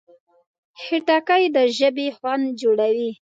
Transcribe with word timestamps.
خټکی 0.81 1.43
د 1.55 1.57
ژبې 1.77 2.07
خوند 2.17 2.45
جوړوي. 2.61 3.09